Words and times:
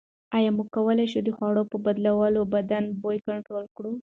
ایا 0.37 0.49
موږ 0.57 0.67
کولای 0.75 1.05
شو 1.11 1.21
د 1.25 1.29
خوړو 1.37 1.63
په 1.71 1.77
بدلولو 1.85 2.41
بدن 2.53 2.83
بوی 3.01 3.17
کنټرول 3.27 3.65
کړو؟ 3.75 3.93